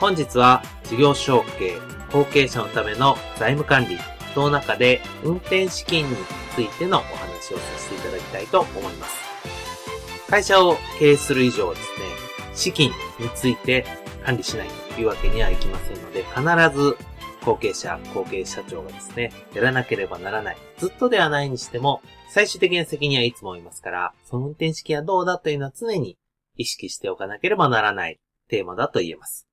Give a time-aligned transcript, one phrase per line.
[0.00, 1.76] 本日は事業承継、
[2.12, 3.98] 後継者のための財務管理、
[4.36, 6.16] の中で運転資金に
[6.54, 10.30] ついてのお話をさせていただきたいと思います。
[10.30, 12.06] 会社を経営する以上ですね、
[12.54, 13.84] 資金について
[14.24, 16.96] 管理しないというわけにはいきませんので、必ず
[17.44, 20.56] 後継者、後継社長がですね、やらなければならない。
[20.76, 26.18] ずっとではないにしても、最終的な責任はいつもいますから、その運転資金はどうだというのは常に
[26.56, 29.47] 意識しておかなければならないテーマだと言えます。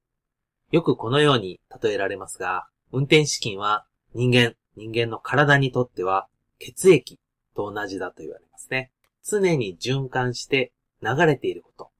[0.75, 6.27] よくこのように例えられますが、運転資金は人間、人間の体にとっては
[6.59, 7.17] 血液
[7.55, 8.91] と同じだと言われますね。
[9.23, 11.91] 常に循環して流れていること。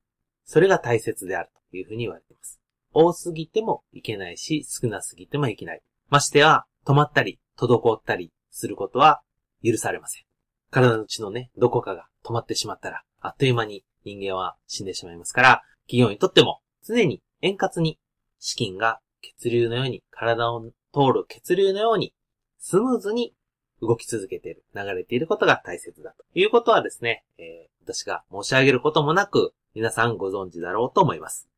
[0.43, 2.59] それが大切であるというふうに言われています。
[2.91, 5.81] 多すぎてもいけないし、少なすぎてもいけない。
[6.09, 9.21] ましては、止まったり、滞ったりすることは
[9.63, 10.23] 許されません。
[10.69, 17.99] 体のうちのね、どこかが止まってしまったら、あっという間に人間は死んでしまいますから、企業にとっても常に円滑に
[18.45, 20.61] 資金が血流のように、体を
[20.93, 22.13] 通る血流のように、
[22.59, 23.33] スムーズに
[23.81, 31.49] 動き続けている、流れていることが大切だということはですね、えー、私が申し上げることもなく、皆さんご存知だろうと思います。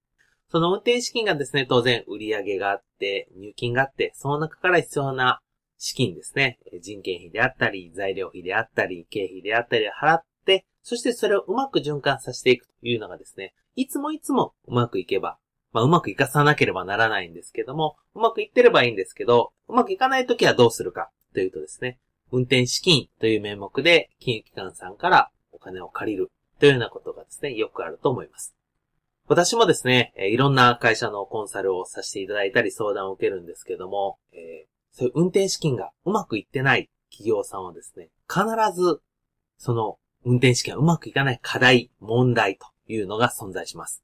[0.50, 5.42] その運転資金がですね、当然売上があって、入金があって、その中から必要な
[5.78, 15.38] 資金ですね、人件費であったり、材料費であったり、経費であったり払って、そしてそれをうまく循環させていくというのがですね、いつもいつもうまくいけば、
[15.78, 22.00] まあ、うまくいかさなければならないんですけども、うまくいってればいいんですけど、うまくいかないときはどうするかというとですね、
[22.32, 28.56] 運転資金という名目で金融機関さんからお金を借りるというようなことがですね、よくあると思います。
[29.28, 39.00] 私もですね、いろんな会社のコンサルをさせていただいたり相談を受けるんですけども、えー、そういう運転資金がうまくいってない企業さんはですね、必ず
[39.60, 44.02] その運転資金がうまくいかない課題、問題というのが存在します。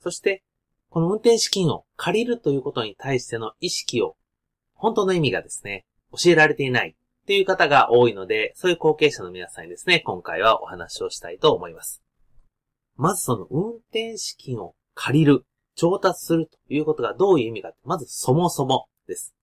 [0.00, 0.44] そして、
[0.88, 4.16] この運転資金を借りるということに対しての意識を、
[4.74, 12.02] 本当の意味がですね、教えられていないっていう方が多いので、そういう後継者の皆さんにですね、今回はお話をしたいと思います。
[12.96, 19.34] まずその運転資金を借りる、調達するということがどういう意味か、まずそもそもです。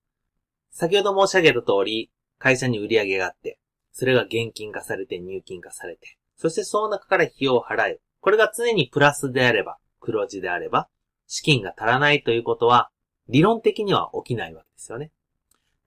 [0.72, 3.60] 先ほど申し上げた通り、会社に売り上げがあって、
[3.92, 8.02] それが現金化されて入金化されて、そしてその中から費用を払う。
[8.22, 10.90] これが常にプラスであれば、黒字であれば、
[11.28, 12.89] 資金が足らないということは、
[13.29, 15.11] 理論的には起きないわけですよね。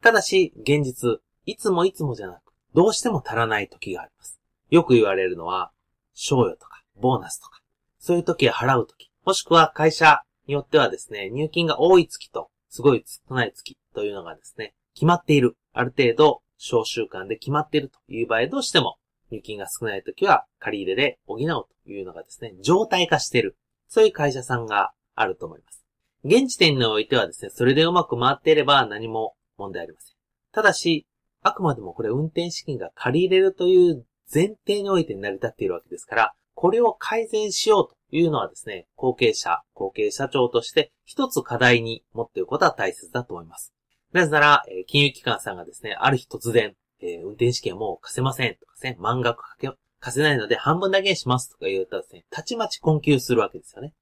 [0.03, 4.41] ただし、現実、いつもいつもじゃなく、どうしても足らない時があります。
[4.71, 5.71] よく言われるのは、
[6.15, 7.61] 賞与とか、ボーナスとか、
[7.99, 15.57] そういう時は払う時、もしくは会社によってはですね、入金が多い月と、すごい少ない月というのがですね、決まっている。
[15.73, 18.97] ある程度、小習慣で決まっているという場合、どうしても、
[19.31, 21.39] 入金が少ない時は、借り入れで補う
[21.85, 23.57] というのがですね、状態化している。
[23.89, 25.85] そういう会社さんがあると思います。
[26.25, 30.15] 現時点においてはですね、それでうまく回っていれば何も問題ありません。
[30.53, 31.07] ただし、
[31.43, 43.73] あくまでもこれ運転資金が借り入れるという前提において成り立っているわけですから、これを改善しようというのはですね、後継者、後継社長として一つ課題に持っていることは大切だと思います。
[44.13, 49.71] なぜなら、金融機関さんがですね、ある日突然、えー、運転資金はもう貸せませんとかですね、満額かけ
[50.01, 53.93] 貸せないので半分だけにしますとか言うとですね、たちまち困窮するわけですよね。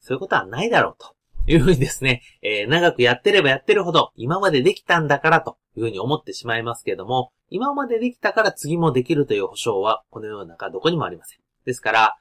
[0.00, 1.14] そういうことはないだろうと
[1.46, 11.38] いうふうにですね、えー、長くやってればやってるほど今までできたんだからというふうに思ってしまいますけれども、今までできたから次もできるという保証はこの世の中どこにもありません。
[11.64, 12.16] ですから、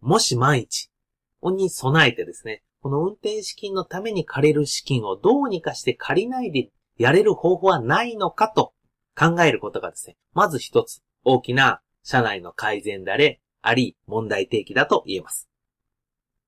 [0.00, 0.90] もし万一
[1.42, 8.74] に備えてですね、この運転資金のために借りる資金をどうにかして借りないでやれる方法はないのかと
[9.16, 15.48] 考えることがですね、まず一つ大きな社内の改善であれ、あり問題提起だと言えます。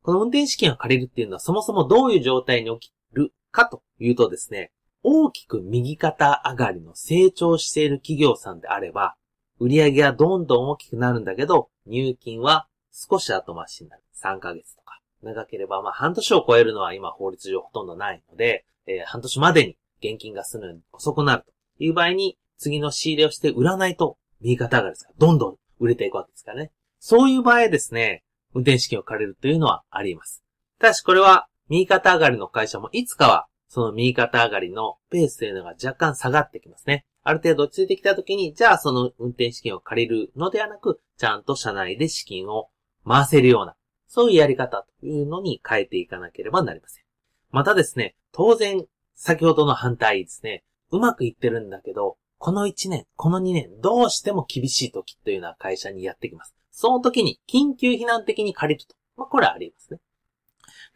[0.07, 4.71] この運転資金を借りるっていうのはそもそもどういう状態に起きるかというとですね、
[5.03, 9.17] 大きく右肩上がりの成長している企業さんであれば、
[9.59, 14.03] 売上がどんどん大きくなるんだけど、入金は少し後回しになる。
[14.23, 15.01] 3ヶ月とか。
[15.25, 26.71] 長ければ、まあ半年を超えるのは今法律上ほとんどないので、えー、半年までに現金がするのに遅くなるという場合に、次の仕入れをして売らないと、右肩上がりですから、どんどん売れていくわけですからね。
[27.01, 28.23] そういう場合ですね、
[28.57, 30.43] 運転資金を借りるというのはあります。
[30.81, 37.05] ただしこれは、右肩上がりの会社もいつかは、その右肩上がりのペースというのが若干下がってきますね。
[37.23, 42.71] ある程度落ち着いてきたときに、じゃあその運転資金を借りるのではなく、ちゃんと社内で資金を
[43.07, 43.75] 回せるような、
[44.07, 47.05] そういうやり方というのに変えていかなければなりません。
[47.51, 56.55] またですね、当然、先ほどの反対ですね、うまくいってるんだけど、この1年、この2年、どうしても厳しい時というのは会社にやってきます。
[56.79, 58.95] その時に緊急避難的に借りると。
[59.17, 59.99] まあ、これはありますね。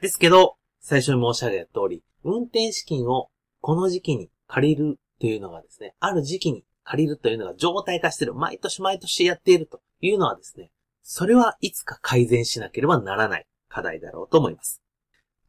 [0.03, 3.31] ですけど、最初に申し上げた通り、運転資金を
[3.63, 8.35] この時期に借りるというのがですね、ある時期に借りるというのが状態化している。
[8.35, 10.71] 毎年毎年やっているというのはですね、
[11.03, 14.83] それはいつか改善しなければならない課題だろうと思います。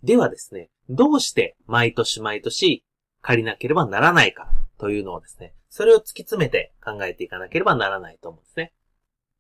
[0.02, 2.86] ではですね、どうして毎年毎年
[3.22, 8.72] 借りなければならないかというのをですね、それを突き詰めて考えていかなければならないと思うんですね。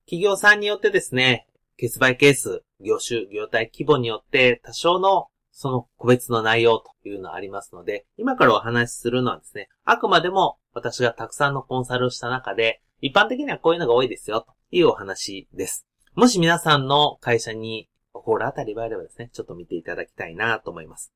[0.06, 15.86] 企業さんによってですね、ケースバイケース、業種、業態規模によって多少のその個別の内容というのはありますので、今からお話しするのはですね、あくまでも私がたくさんのコンサルをした中で、一般的にはこういうのが多いですよというお話です。
[16.14, 21.14] もし皆さんの会社に起こるあたりがあればですね、ちょっと見ていただきたいなと思います。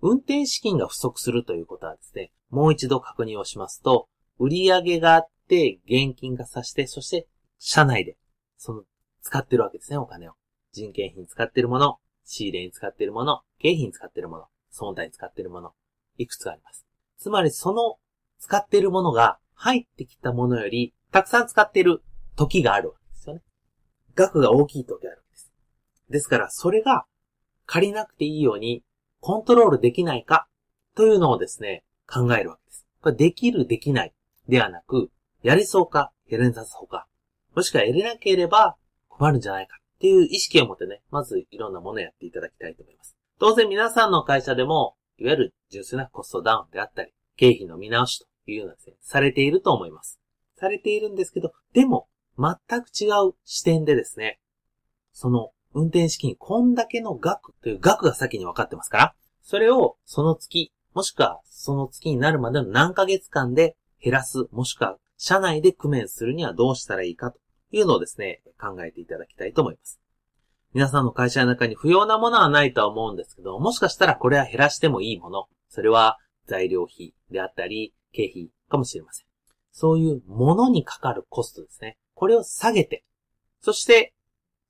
[0.00, 4.08] 運転資金が不足するということはですね、もう一度確認をしますと、
[4.38, 7.26] 売上があって、現金がさして、そして
[7.58, 8.16] 社内で、
[8.56, 8.84] その、
[9.22, 10.32] 使ってるわけですね、お金を。
[10.72, 15.72] 人件費に使ってるもの、仕入れに使ってるもの、経費に使ってるもの、損害に使ってるもの、
[16.16, 16.86] いくつかあります。
[17.18, 17.98] つまり、その、
[18.38, 22.02] 使ってるものが入ってきたものより、たくさん使ってる
[22.36, 23.42] 時があるわけですよね。
[24.14, 25.52] 額が大きい時があるわけです。
[26.10, 27.06] ですから、それが
[27.66, 28.82] 借りなくていいように
[29.20, 30.48] コントロールできないか
[30.94, 32.86] というのをですね、考えるわけです。
[33.02, 34.14] これできる、できない
[34.48, 35.10] ではなく、
[35.42, 37.06] やりそうか、やれなさそうか、
[37.58, 38.76] もしくはやれなければ
[39.08, 43.16] 困るんじゃないかっていう意識を持ってね、まずいろんなものをやっていただきたいと思います。
[43.40, 50.20] 当然皆さんの会社でも、いわゆる純粋なコストダウンであったり、経費の見直しというようなですね、されていると思います。
[50.56, 52.06] されているんですけど、でも、
[52.38, 54.38] 全く違う視点でですね、
[55.12, 70.00] その運転資金、こんだけの額という額が先に分かってますから、それをその月、もしくはその月になるまでの何ヶ月間で減らす、もしくは社内で工面するにはどうしたらいいかというのをですね、考えていただきたいと思います。
[70.74, 75.46] 皆さんの会社の中に不要なものはないとは思うんですけど、もしかしたらこれは減らしてもいいもの。
[75.68, 79.26] それは材料費であったり、経費かもしれません。
[79.72, 81.96] そういうものにかかるコストですね。
[82.14, 83.04] これを下げて、
[83.60, 84.12] そして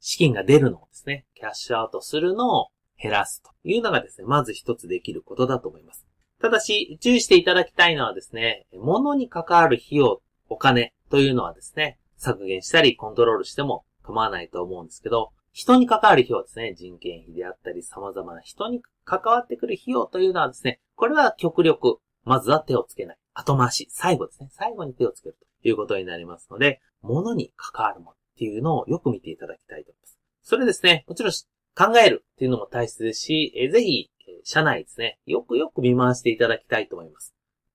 [0.01, 2.69] 資金が出るのをですね、キャッシュアウトするのを
[3.01, 6.07] 減らすというのがですね、まず一つできることだと思います。
[6.41, 23.17] ただし、注意していただきたいのはですね、物に関わる費用、お金というのはですね、削減したりコントロールしても構わないと思うんですけど、人に関わる費用ですね、人件費であったり様々な人に関わってくる費用というのはですね、これは極力、まずは手をつけない。
[23.35, 24.49] 後回し、最後ですね。
[24.53, 30.19] 最後に手をつけるということになりますので、物に関わるものっていうのをよく見ていただきたいと思います。
[30.43, 34.11] それですね、もちろん考えるっていうのも大切ですし、えぜひ、
[34.45, 37.35] 社内ですね、よくよく見回していただきたいと思います。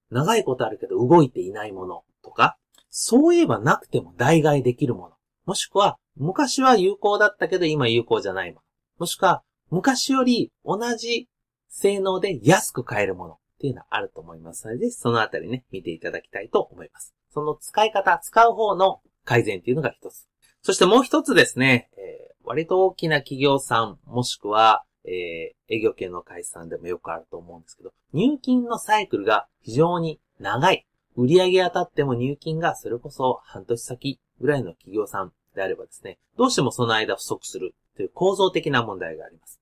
[0.10, 2.58] 長いことあるけど動いていないものとか、
[2.96, 5.16] そういえばなくても代替できるもの。
[5.46, 8.62] もしくは、昔は有効だったけど今有効じゃないもの。
[9.00, 11.28] もしくは、昔より同じ
[11.70, 17.16] 性能で安く買えるものっていうのはあると思いますので、そのあたりね、見ていただきたいと思います。
[17.34, 20.28] その使い方、使う方の改善っていうのが一つ。
[20.62, 30.86] そしてもう一つですね、えー、割と大きな企業さん、もしくは、えー、営業系の会社さんでもよくあると思うんですけど、入金のサイクルが非常に長い。
[31.16, 39.60] 売上当たっても入金がそれこそ半年先ぐらいの企業さんであればですね、どうしてもその間不足するという構造的な問題があります。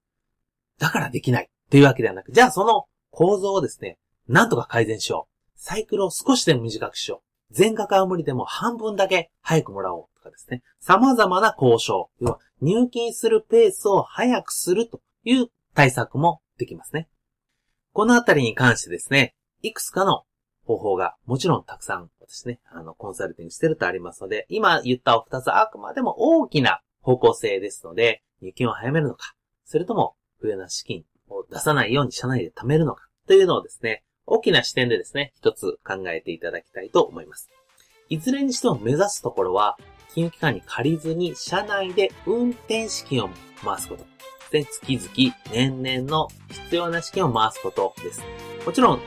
[0.80, 5.32] だからできないというわけではなく、じゃあその構造をですね、なんとか改善しよう。
[5.56, 7.54] サイクルを少しでも短くしよう。
[7.54, 10.64] 全額は無理でも半分だけ早くもらおうとかですね。
[10.80, 12.10] 様々な交渉。
[12.20, 17.10] 要は入金するペースを早くするという対策もできますね。
[17.94, 20.24] このあたりに関してですね、いくつかの
[20.78, 29.34] 方法がもちろんたくさん私ね、あの、コンサルティングしてるとありますので、今言ったお二つあくまでも大きな方向性ですので、入金を早めるのか、
[29.66, 37.50] それとも、不要な資金を出さないように社内で貯めるのか、というのをですね、大きな視点でですね、一つ考えていただきたいと思います。
[38.10, 39.78] いずれにしても目指すところは、
[40.14, 43.30] 金融機関に借りずに、社内で運転資金を
[43.64, 44.06] 回すこと。
[44.52, 48.22] で、月々、年々の必要な資金を回すことです。
[48.66, 49.02] もちろん、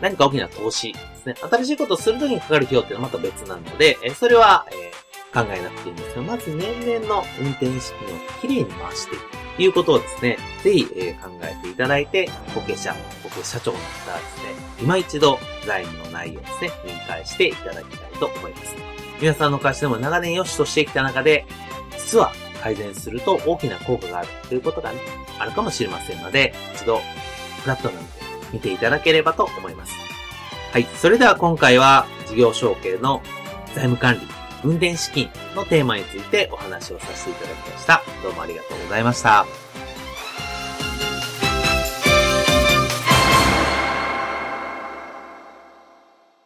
[0.00, 1.34] 何か大きな投資ですね。
[1.50, 4.92] 新しいことをするときにかかる費用っていうのはまた別なので、えそれは、え、
[5.34, 9.24] 考えなくていいんですが、まず年々の運転資金をきれいに回していく
[9.56, 18.74] ということをですね、ぜひ、え、考えていただいて、後継者、後継社長の方はですね、今一度財務の内容ですね、理解していただきたいと思います。
[19.20, 21.46] 皆さんの会社でも長年良しとしてきた中で、
[21.98, 25.00] 実は改善すると大きな効果があるということがね、
[25.38, 27.00] あるかもしれませんので、一度、
[27.62, 29.94] フラットなので見ていただければと思います。
[30.72, 30.86] はい。
[30.96, 33.22] それでは今回は事業承継の
[33.68, 34.26] 財務管理、
[34.64, 38.02] 運転資金のテーマについてお話をさせていただきました。
[38.22, 39.65] どうもありがとうございました。